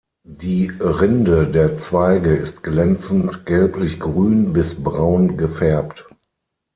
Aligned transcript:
Die 0.25 0.71
Rinde 0.79 1.45
der 1.45 1.77
Zweige 1.77 2.33
ist 2.33 2.63
glänzend 2.63 3.45
gelblich-grün 3.45 4.51
bis 4.51 4.81
braun 4.83 5.37
gefärbt. 5.37 6.07